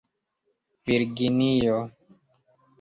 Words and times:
virginio 0.85 1.77